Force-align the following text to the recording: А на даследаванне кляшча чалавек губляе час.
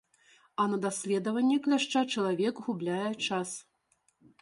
А 0.63 0.65
на 0.71 0.77
даследаванне 0.85 1.57
кляшча 1.67 2.01
чалавек 2.15 2.55
губляе 2.65 3.11
час. 3.29 3.49